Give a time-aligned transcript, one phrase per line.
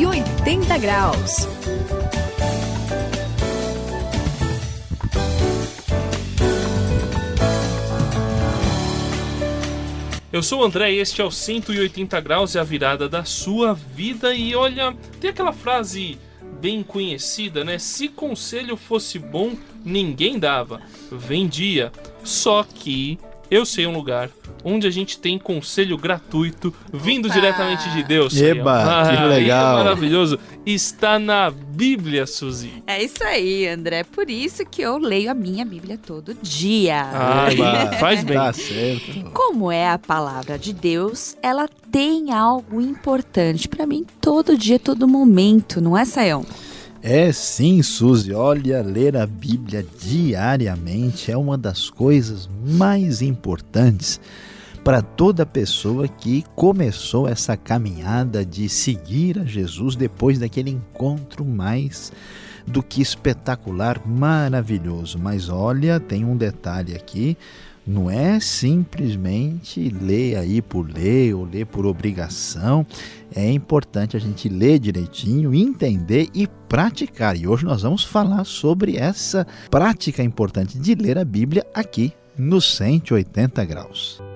[0.00, 1.46] 180 graus.
[10.32, 13.74] Eu sou o André e este é o 180 graus e a virada da sua
[13.74, 14.34] vida.
[14.34, 16.18] E olha, tem aquela frase
[16.58, 17.78] bem conhecida, né?
[17.78, 19.52] Se conselho fosse bom,
[19.84, 20.80] ninguém dava.
[21.12, 21.92] Vendia.
[22.24, 23.18] Só que
[23.50, 24.30] eu sei um lugar
[24.62, 27.34] onde a gente tem conselho gratuito vindo Opa!
[27.34, 28.36] diretamente de Deus.
[28.36, 29.78] Eba, que Ah, legal.
[29.80, 30.38] É maravilhoso.
[30.66, 32.82] Está na Bíblia, Suzy.
[32.86, 34.04] É isso aí, André.
[34.04, 37.02] Por isso que eu leio a minha Bíblia todo dia.
[37.12, 38.36] Ai, Eba, faz bem.
[38.36, 39.30] Tá certo.
[39.32, 45.08] Como é a palavra de Deus, ela tem algo importante para mim todo dia, todo
[45.08, 46.44] momento, não é, Sayão?
[47.02, 48.34] É sim, Suzy.
[48.34, 54.20] Olha, ler a Bíblia diariamente é uma das coisas mais importantes
[54.84, 62.12] para toda pessoa que começou essa caminhada de seguir a Jesus depois daquele encontro mais
[62.66, 65.18] do que espetacular, maravilhoso.
[65.18, 67.36] Mas olha, tem um detalhe aqui.
[67.86, 72.86] Não é simplesmente ler aí por ler ou ler por obrigação.
[73.34, 77.36] É importante a gente ler direitinho, entender e praticar.
[77.36, 82.60] E hoje nós vamos falar sobre essa prática importante de ler a Bíblia aqui no
[82.60, 84.29] 180 graus.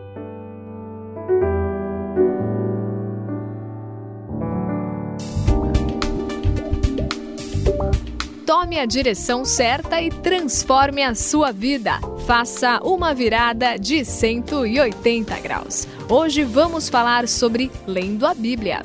[8.75, 12.00] Tome a direção certa e transforme a sua vida.
[12.27, 15.86] Faça uma virada de 180 graus.
[16.08, 18.83] Hoje vamos falar sobre lendo a Bíblia.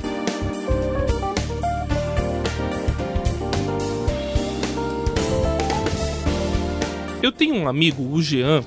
[7.24, 8.64] Eu tenho um amigo, o Jean,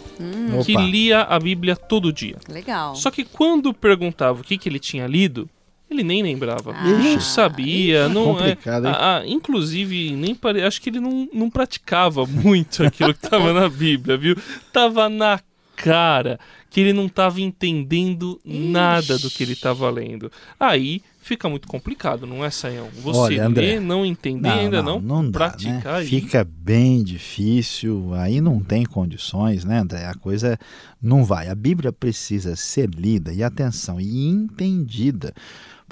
[0.65, 0.83] que Opa.
[0.83, 2.39] lia a Bíblia todo dia.
[2.49, 2.97] Legal.
[2.97, 5.49] Só que quando perguntava o que, que ele tinha lido,
[5.93, 6.73] ele nem lembrava.
[6.75, 8.51] Ah, não sabia, ixi, não é.
[8.51, 8.93] complicado, hein?
[8.95, 10.63] Ah, ah, inclusive, nem pare...
[10.63, 14.37] acho que ele não, não praticava muito aquilo que estava na Bíblia, viu?
[14.73, 15.41] Tava na
[15.77, 16.39] cara
[16.71, 20.33] que ele não estava entendendo nada do que ele estava lendo.
[20.59, 22.89] Aí fica muito complicado, não é, Saião?
[23.03, 25.99] Você Olha, André, lê, não entender, ainda não, dá, praticar.
[25.99, 26.05] né?
[26.05, 30.07] e- Fica bem difícil, aí não tem condições, né, André?
[30.07, 30.59] A coisa
[31.01, 31.49] não vai.
[31.49, 35.35] A Bíblia precisa ser lida e atenção e entendida.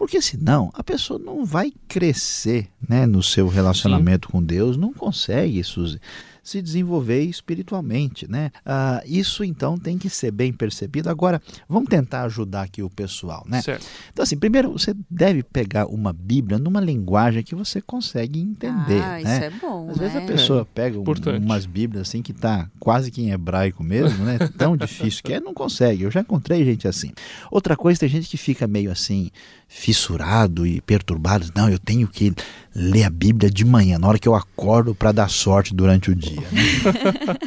[0.00, 5.62] Porque senão a pessoa não vai crescer né, no seu relacionamento com Deus, não consegue,
[5.62, 6.00] Suzy,
[6.42, 8.30] se desenvolver espiritualmente.
[8.30, 8.50] Né?
[8.64, 11.08] Ah, isso então tem que ser bem percebido.
[11.10, 13.44] Agora, vamos tentar ajudar aqui o pessoal.
[13.48, 13.62] Né?
[13.62, 13.86] Certo.
[14.12, 19.02] Então, assim, primeiro você deve pegar uma Bíblia numa linguagem que você consegue entender.
[19.02, 19.46] Ah, isso né?
[19.46, 19.90] é bom.
[19.90, 20.26] Às vezes a né?
[20.26, 21.04] pessoa pega um-
[21.38, 24.38] umas Bíblias assim que tá quase que em hebraico mesmo, né?
[24.56, 26.02] Tão difícil que é, não consegue.
[26.04, 27.12] Eu já encontrei gente assim.
[27.50, 29.30] Outra coisa, tem gente que fica meio assim
[29.68, 31.50] fissurado e perturbado.
[31.54, 32.34] Não, eu tenho que
[32.74, 36.14] ler a Bíblia de manhã, na hora que eu acordo para dar sorte durante o
[36.14, 36.40] dia.
[36.40, 36.62] né?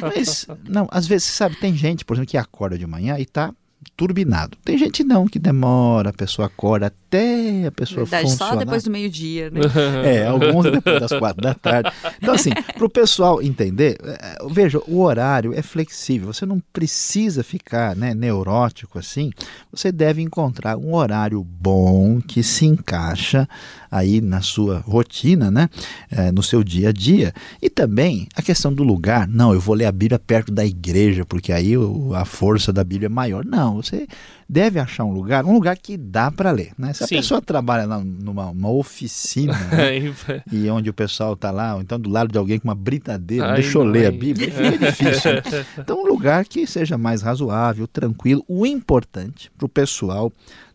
[0.00, 3.52] Mas, não, às vezes, sabe, tem gente, por exemplo, que acorda de manhã e tá
[3.96, 4.56] turbinado.
[4.64, 8.64] Tem gente não, que demora, a pessoa acorda até a pessoa Verdade, só funcionar.
[8.64, 9.60] depois do meio-dia, né?
[10.04, 11.90] É, alguns depois das quatro da tarde.
[12.20, 16.32] Então, assim, para o pessoal entender, é, veja, o horário é flexível.
[16.32, 19.30] Você não precisa ficar né, neurótico assim.
[19.72, 23.48] Você deve encontrar um horário bom que se encaixa
[23.90, 25.68] aí na sua rotina, né?
[26.10, 27.32] é, no seu dia a dia.
[27.60, 29.26] E também a questão do lugar.
[29.26, 31.74] Não, eu vou ler a Bíblia perto da igreja, porque aí
[32.14, 33.44] a força da Bíblia é maior.
[33.44, 34.06] Não, você
[34.48, 36.72] deve achar um lugar, um lugar que dá para ler.
[36.78, 36.92] Né?
[36.92, 37.16] Se a Sim.
[37.16, 39.94] pessoa trabalha lá numa uma oficina, né?
[40.52, 43.52] E onde o pessoal está lá, ou então do lado de alguém com uma britadeira,
[43.52, 44.10] Aí deixa eu não ler a.
[44.12, 45.32] Bíblia, fica difícil.
[45.34, 45.42] né?
[45.78, 48.44] Então, um lugar que seja mais razoável, tranquilo.
[48.48, 50.32] O importante para o pessoal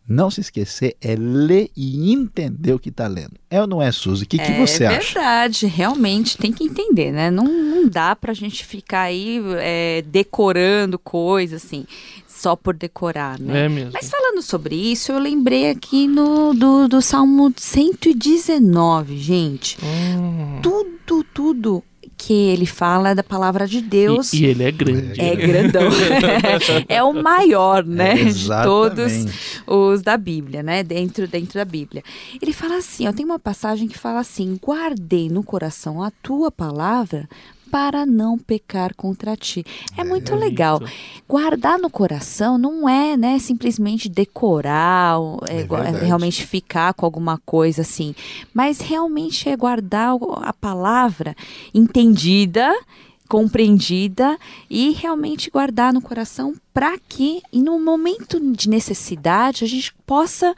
[0.08, 3.34] não se esquecer é ler e entender o que está lendo.
[3.48, 4.24] É ou não é, Suzy?
[4.24, 5.14] O que, que é você acha?
[5.20, 7.30] verdade, realmente tem que entender, né?
[7.30, 7.46] Não,
[7.80, 11.86] não dá pra gente ficar aí é, decorando coisas assim,
[12.28, 13.66] só por decorar, né?
[13.66, 13.92] É mesmo.
[13.94, 19.78] Mas falando sobre isso, eu lembrei aqui no, do, do Salmo 119, gente.
[19.84, 20.60] Hum.
[20.62, 21.84] Tudo, tudo
[22.20, 24.34] que ele fala é da palavra de Deus.
[24.34, 25.22] E, e ele é grande.
[25.22, 25.48] É né?
[25.48, 25.90] grandão.
[26.90, 28.16] é o maior, né?
[28.26, 29.26] de todos
[29.66, 30.84] os da Bíblia, né?
[30.84, 32.04] Dentro, dentro da Bíblia.
[32.42, 36.52] Ele fala assim, ó, tem uma passagem que fala assim: guardei no coração a tua
[36.52, 37.28] palavra
[37.70, 39.66] para não pecar contra ti.
[39.98, 40.82] É, muito legal.
[41.28, 45.18] Guardar no coração não é, né, simplesmente decorar,
[45.48, 48.16] é, É é realmente ficar com alguma coisa assim,
[48.54, 51.36] mas realmente é guardar a palavra
[51.74, 52.74] entendida
[53.30, 59.94] compreendida e realmente guardar no coração para que, e no momento de necessidade, a gente
[60.06, 60.56] possa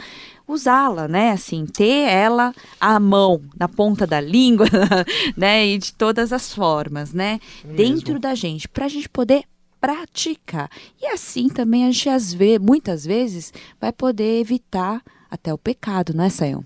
[0.52, 1.32] usá-la, né?
[1.32, 4.68] Assim, ter ela à mão, na ponta da língua,
[5.36, 5.66] né?
[5.68, 7.40] E de todas as formas, né?
[7.64, 9.44] É Dentro da gente, para a gente poder
[9.80, 10.70] praticar.
[11.02, 16.14] E assim também a gente, às vezes, muitas vezes, vai poder evitar até o pecado,
[16.14, 16.64] não é, Sayão?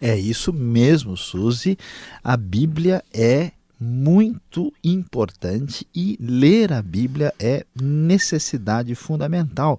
[0.00, 1.76] É isso mesmo, Suzy.
[2.22, 9.78] A Bíblia é muito importante e ler a Bíblia é necessidade fundamental,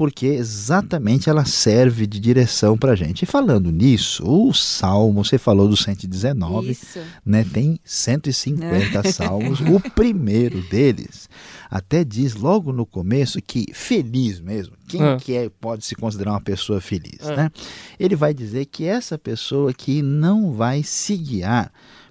[0.00, 3.24] porque exatamente ela serve de direção para a gente.
[3.24, 7.00] E falando nisso, o Salmo, você falou do 119, Isso.
[7.22, 9.60] né, tem 150 salmos.
[9.60, 11.28] O primeiro deles
[11.70, 15.18] até diz logo no começo que feliz mesmo, quem Ah.
[15.20, 17.36] que é, pode se considerar uma pessoa feliz, Ah.
[17.36, 17.50] né?
[17.98, 21.70] Ele vai dizer que essa pessoa que não vai se guiar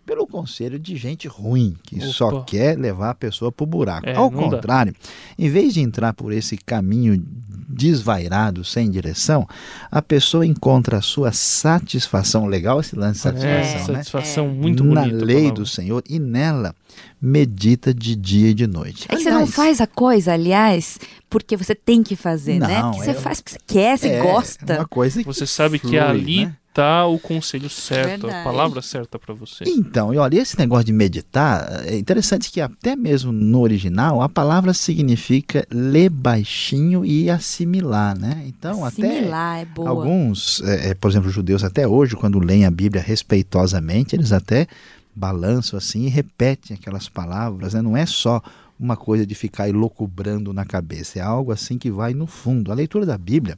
[0.09, 2.07] pelo conselho de gente ruim, que Opa.
[2.07, 4.09] só quer levar a pessoa para o buraco.
[4.09, 4.55] É, Ao não dá.
[4.57, 4.95] contrário,
[5.37, 7.23] em vez de entrar por esse caminho
[7.71, 9.47] desvairado, sem direção,
[9.91, 13.99] a pessoa encontra a sua satisfação legal, esse lance de É, satisfação, né?
[13.99, 15.23] satisfação muito na bonita.
[15.23, 15.55] a lei palavra.
[15.55, 16.75] do Senhor e nela
[17.21, 19.05] medita de dia e de noite.
[19.09, 22.81] É que você não faz a coisa, aliás, porque você tem que fazer, né?
[22.81, 24.73] Não, Porque você é- faz porque você quer, você é gosta.
[24.79, 26.55] Uma coisa que Você sabe que flui, ali né?
[26.73, 28.43] Tá o conselho certo, a Verdade.
[28.43, 29.63] palavra certa para você.
[29.67, 34.29] Então, e olha, esse negócio de meditar, é interessante que até mesmo no original a
[34.29, 38.43] palavra significa ler baixinho e assimilar, né?
[38.45, 39.89] Então, até Similar, é boa.
[39.89, 44.67] alguns, é, é, por exemplo, judeus até hoje, quando leem a Bíblia respeitosamente, eles até
[45.15, 47.81] balançam assim e repetem aquelas palavras, né?
[47.81, 48.41] Não é só
[48.79, 52.71] uma coisa de ficar elocubrando na cabeça, é algo assim que vai no fundo.
[52.71, 53.57] A leitura da Bíblia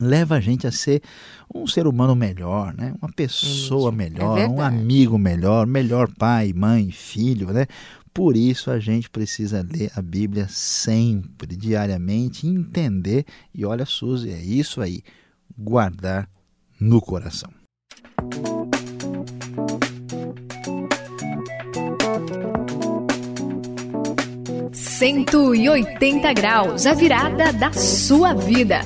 [0.00, 1.02] leva a gente a ser
[1.54, 2.94] um ser humano melhor, né?
[3.00, 3.96] Uma pessoa Isso.
[3.96, 7.66] melhor, É um amigo melhor, melhor pai, mãe, filho, né?
[8.12, 14.40] Por isso a gente precisa ler a Bíblia sempre, diariamente, entender e olha, Suzy, é
[14.40, 15.02] isso aí,
[15.58, 16.28] guardar
[16.80, 17.50] no coração.
[24.72, 28.80] 180 graus, a virada da sua vida.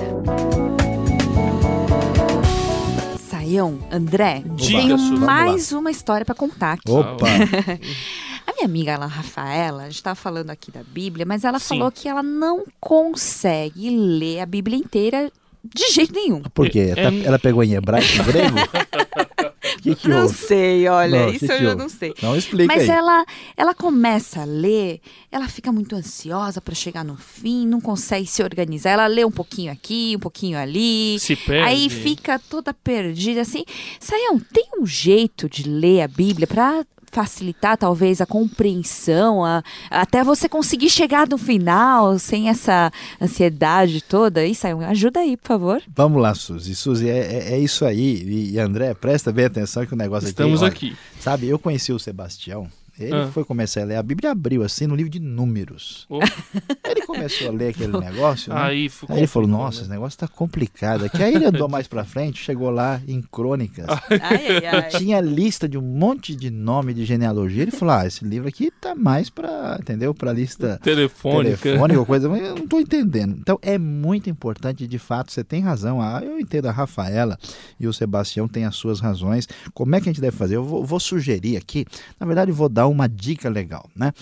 [3.91, 6.89] André, Diga, tenho mais uma história para contar aqui.
[6.91, 7.25] Opa!
[8.47, 11.67] A minha amiga, ela, Rafaela, a gente estava falando aqui da Bíblia, mas ela Sim.
[11.77, 15.31] falou que ela não consegue ler a Bíblia inteira
[15.63, 16.41] de jeito nenhum.
[16.53, 16.93] Por quê?
[16.95, 18.55] É- Tá- Ela pegou em hebraico e grego?
[19.81, 20.35] Que, que não houve?
[20.35, 22.13] sei, olha, Não, isso que eu já não sei.
[22.21, 22.95] Não explica Mas aí.
[22.95, 24.99] ela, ela começa a ler,
[25.31, 28.91] ela fica muito ansiosa para chegar no fim, não consegue se organizar.
[28.91, 31.17] Ela lê um pouquinho aqui, um pouquinho ali.
[31.19, 31.67] Se perde.
[31.67, 33.63] Aí fica toda perdida assim.
[33.99, 40.23] Saião, tem um jeito de ler a Bíblia para facilitar talvez a compreensão, a- até
[40.23, 42.91] você conseguir chegar no final sem essa
[43.21, 44.41] ansiedade toda?
[44.41, 45.81] Aí, Saião, ajuda aí, por favor.
[45.95, 46.75] Vamos lá, Suzy.
[46.75, 48.23] Suzy, é, é- é isso aí.
[48.23, 50.69] E, e André, presta bem atenção que o negócio Estamos aqui...
[50.69, 50.85] aqui.
[50.87, 52.67] olha, Sabe, eu conheci o Sebastião.
[52.99, 53.27] Ele Ah.
[53.31, 56.05] foi começar a ler a Bíblia e abriu assim no livro de números.
[56.09, 56.19] Oh,
[56.89, 58.59] Ele começou a ler aquele negócio, né?
[58.61, 59.81] aí, Aí ele falou, nossa, né?
[59.83, 61.21] esse negócio tá complicado aqui.
[61.23, 63.85] Aí ele andou mais pra frente, chegou lá em crônicas.
[63.87, 64.19] Ai,
[64.57, 64.89] ai, ai.
[64.89, 67.63] Tinha lista de um monte de nome de genealogia.
[67.63, 70.13] Ele falou, ah, esse livro aqui tá mais pra, entendeu?
[70.13, 71.57] Pra lista Telefônica.
[71.57, 73.37] telefônica ou coisa, mas eu não estou entendendo.
[73.39, 76.01] Então é muito importante, de fato, você tem razão.
[76.01, 77.37] Ah, eu entendo a Rafaela
[77.79, 79.47] e o Sebastião têm as suas razões.
[79.73, 80.55] Como é que a gente deve fazer?
[80.57, 81.85] Eu vou, vou sugerir aqui,
[82.19, 84.13] na verdade, vou dar uma dica legal, né?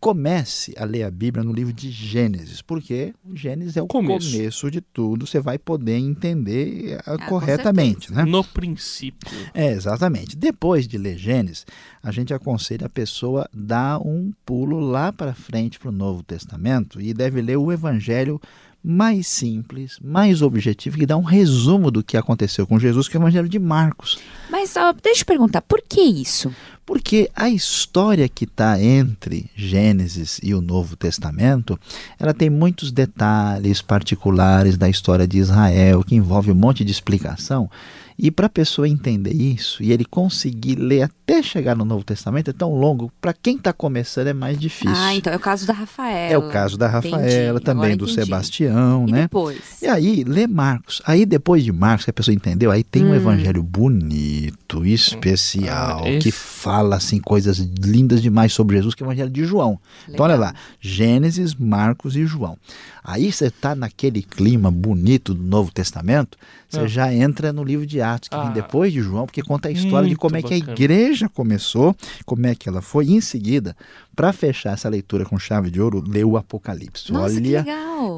[0.00, 4.32] Comece a ler a Bíblia no livro de Gênesis, porque o Gênesis é o Começo.
[4.32, 8.22] começo, de tudo, você vai poder entender ah, com corretamente, né?
[8.22, 9.26] No princípio.
[9.54, 10.36] É, exatamente.
[10.36, 11.64] Depois de ler Gênesis,
[12.02, 17.00] a gente aconselha a pessoa dar um pulo lá para frente para o Novo Testamento
[17.00, 18.38] e deve ler o Evangelho
[18.84, 23.20] mais simples, mais objetivo, que dá um resumo do que aconteceu com Jesus, que é
[23.20, 24.18] o Evangelho de Marcos.
[24.50, 26.54] Mas ó, deixa eu perguntar, por que isso?
[26.86, 31.78] Porque a história que está entre Gênesis e o Novo Testamento,
[32.18, 37.70] ela tem muitos detalhes particulares da história de Israel, que envolve um monte de explicação.
[38.16, 42.48] E para a pessoa entender isso e ele conseguir ler até chegar no Novo Testamento
[42.48, 44.94] é tão longo, para quem está começando é mais difícil.
[44.96, 46.32] Ah, então é o caso da Rafaela.
[46.32, 48.20] é o caso da Entendi, Rafaela, também agora do entendi.
[48.20, 49.22] Sebastião, E né?
[49.22, 49.82] depois?
[49.82, 51.02] E aí, lê Marcos.
[51.04, 53.14] Aí, depois de Marcos, que a pessoa entendeu, aí tem um Hum.
[53.16, 59.06] evangelho bonito, especial, Ah, esse- que fala, assim, coisas lindas demais sobre Jesus, que é
[59.06, 59.78] o evangelho de João.
[60.08, 60.52] Então, olha Legal.
[60.52, 62.56] lá, Gênesis, Marcos e João.
[63.02, 66.38] Aí você está naquele clima bonito do Novo Testamento,
[66.68, 66.86] você Ah.
[66.86, 68.44] já entra no livro de Atos, que Ah.
[68.44, 71.94] vem depois de João, porque conta a história de como é que a igreja começou,
[72.24, 73.76] como é que ela foi, e em seguida
[74.14, 77.12] para fechar essa leitura com chave de ouro, lê o Apocalipse.
[77.12, 77.64] Nossa, Olha,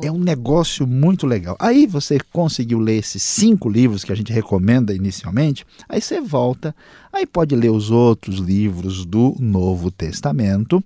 [0.03, 1.57] é um negócio muito legal.
[1.59, 6.75] Aí você conseguiu ler esses cinco livros que a gente recomenda inicialmente, aí você volta,
[7.12, 10.83] aí pode ler os outros livros do Novo Testamento.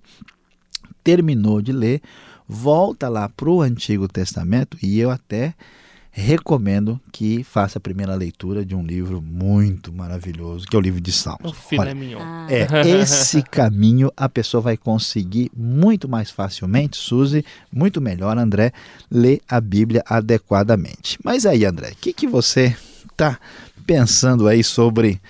[1.03, 2.01] Terminou de ler,
[2.47, 5.55] volta lá para o Antigo Testamento e eu até
[6.11, 10.99] recomendo que faça a primeira leitura de um livro muito maravilhoso, que é o livro
[10.99, 11.57] de O Salmos.
[11.57, 12.19] filé Olha, mignon.
[12.21, 12.67] Ah, é,
[13.01, 18.73] esse caminho a pessoa vai conseguir muito mais facilmente, Suzy, muito melhor, André,
[19.09, 21.17] ler a Bíblia adequadamente.
[21.23, 22.75] Mas aí, André, o que, que você
[23.09, 23.39] está
[23.85, 25.21] pensando aí sobre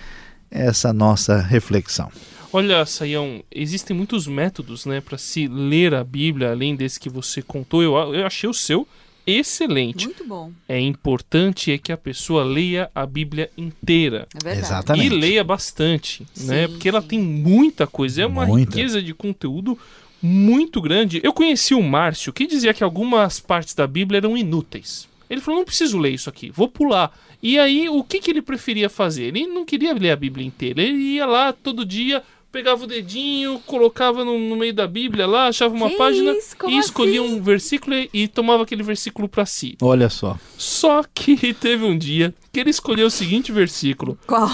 [0.50, 2.10] essa nossa reflexão?
[2.52, 7.40] Olha, Saião, existem muitos métodos, né, para se ler a Bíblia, além desse que você
[7.40, 7.82] contou.
[7.82, 8.86] Eu, eu achei o seu
[9.26, 10.06] excelente.
[10.06, 10.52] Muito bom.
[10.68, 14.26] É importante é que a pessoa leia a Bíblia inteira.
[14.34, 14.66] É verdade.
[14.66, 15.06] Exatamente.
[15.06, 16.66] E leia bastante, né?
[16.66, 17.08] Sim, Porque ela sim.
[17.08, 18.70] tem muita coisa, é uma Muita.
[18.70, 19.78] riqueza de conteúdo
[20.22, 21.20] muito grande.
[21.22, 25.08] Eu conheci o Márcio, que dizia que algumas partes da Bíblia eram inúteis.
[25.28, 27.10] Ele falou: não preciso ler isso aqui, vou pular.
[27.42, 29.24] E aí, o que, que ele preferia fazer?
[29.24, 30.80] Ele não queria ler a Bíblia inteira.
[30.80, 35.48] Ele ia lá todo dia, pegava o dedinho, colocava no, no meio da Bíblia lá,
[35.48, 36.54] achava uma Que página isso?
[36.68, 37.34] E escolhia assim?
[37.34, 39.76] um versículo e, e tomava aquele versículo para si.
[39.80, 40.38] Olha só.
[40.58, 44.50] Só que teve um dia que ele escolheu o seguinte versículo: Qual?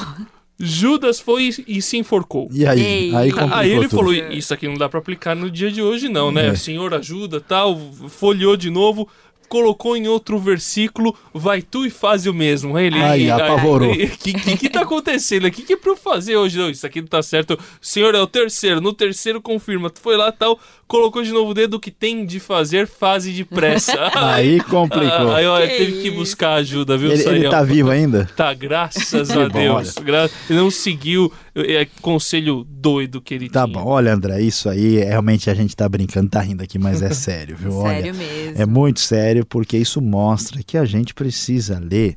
[0.60, 2.48] Judas foi e se enforcou.
[2.52, 2.80] E aí?
[2.80, 3.14] Ei.
[3.14, 3.96] Aí Aí ele tudo.
[3.98, 6.48] falou: Isso aqui não dá pra aplicar no dia de hoje, não, né?
[6.48, 6.54] É.
[6.56, 7.78] Senhor ajuda, tal.
[8.08, 9.08] Folheou de novo,
[9.48, 12.76] colocou em outro versículo: Vai tu e faz o mesmo.
[12.76, 13.92] Aí ele Aí, apavorou.
[13.92, 15.46] O que, que, que tá acontecendo?
[15.46, 16.58] O que, que é pra eu fazer hoje?
[16.58, 17.58] Não, isso aqui não tá certo.
[17.80, 18.80] Senhor, é o terceiro.
[18.80, 19.90] No terceiro, confirma.
[19.90, 23.32] Tu foi lá tal, colocou de novo o dedo: O que tem de fazer, fase
[23.32, 23.92] depressa.
[24.14, 25.32] Aí complicou.
[25.34, 26.16] Aí, olha, Que teve que isso.
[26.16, 28.28] buscar ajuda, viu, Ele, ele tá vivo ainda?
[28.36, 29.94] Tá, graças Que a bom, Deus.
[29.94, 33.78] Gra- Ele não seguiu é, conselho doido que ele Tá tinha.
[33.78, 33.88] bom.
[33.88, 37.56] Olha, André, isso aí, realmente a gente tá brincando, tá rindo aqui, mas é sério,
[37.56, 37.74] viu?
[37.74, 38.60] Olha, Sério mesmo.
[38.62, 42.14] É muito sério porque isso mostra que a gente precisa ler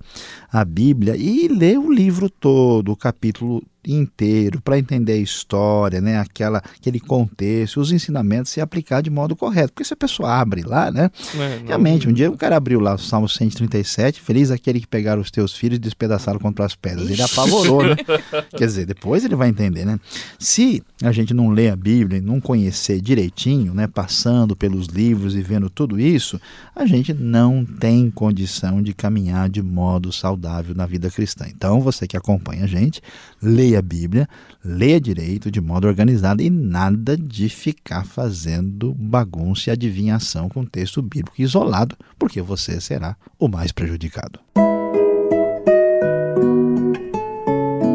[0.51, 6.19] a Bíblia e ler o livro todo, o capítulo inteiro, para entender a história, né?
[6.19, 9.73] Aquela, aquele contexto, os ensinamentos e aplicar de modo correto.
[9.73, 11.09] Porque se a pessoa abre lá, né?
[11.35, 15.17] É, Realmente, um dia o cara abriu lá o Salmo 137, feliz aquele que pegar
[15.17, 17.09] os teus filhos e despedaçá-lo contra as pedras.
[17.09, 17.95] Ele apavorou, né?
[18.55, 19.99] Quer dizer, depois ele vai entender, né?
[20.37, 25.35] Se a gente não lê a Bíblia e não conhecer direitinho, né, passando pelos livros
[25.35, 26.39] e vendo tudo isso,
[26.75, 31.45] a gente não tem condição de caminhar de modo saudável na vida cristã.
[31.47, 33.01] Então, você que acompanha a gente,
[33.41, 34.27] leia a Bíblia,
[34.63, 41.01] leia direito, de modo organizado e nada de ficar fazendo bagunça e adivinhação com texto
[41.01, 44.39] bíblico isolado, porque você será o mais prejudicado.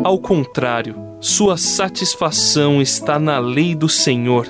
[0.04, 4.46] Ao contrário, sua satisfação está na lei do Senhor,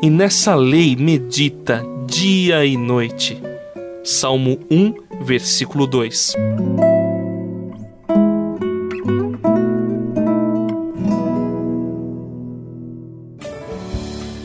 [0.00, 3.40] e nessa lei medita dia e noite.
[4.04, 6.36] Salmo 1, versículo 2.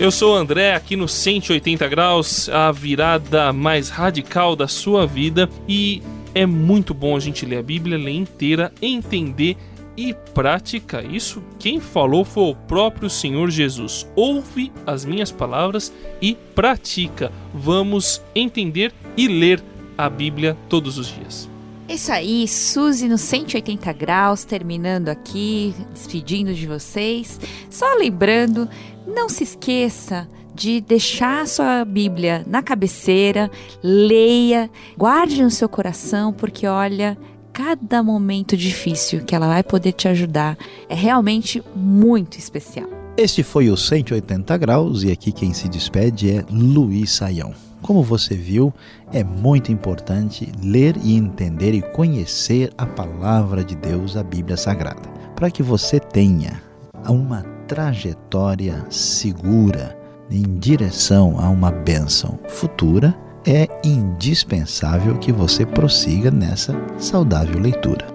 [0.06, 5.50] Eu sou o André, aqui no 180 graus, a virada mais radical da sua vida
[5.68, 6.00] e
[6.36, 9.58] é muito bom a gente ler a Bíblia, ler inteira, entender
[9.98, 11.04] e praticar.
[11.04, 14.08] Isso quem falou foi o próprio Senhor Jesus.
[14.16, 17.32] Ouve as minhas palavras e pratica.
[17.52, 19.60] Vamos entender e ler
[19.98, 21.55] a Bíblia todos os dias.
[21.88, 27.40] Isso aí, Suzy no 180 graus, terminando aqui, despedindo de vocês.
[27.70, 28.68] Só lembrando,
[29.06, 33.52] não se esqueça de deixar sua Bíblia na cabeceira,
[33.84, 37.18] leia, guarde no seu coração, porque olha,
[37.54, 40.58] cada momento difícil que ela vai poder te ajudar
[40.90, 42.90] é realmente muito especial.
[43.18, 47.54] Este foi o 180 graus e aqui quem se despede é Luiz Saião.
[47.86, 48.74] Como você viu,
[49.14, 55.08] é muito importante ler e entender e conhecer a palavra de Deus, a Bíblia Sagrada,
[55.36, 56.64] para que você tenha
[57.08, 59.96] uma trajetória segura
[60.32, 63.16] em direção a uma bênção futura.
[63.46, 68.15] É indispensável que você prossiga nessa saudável leitura.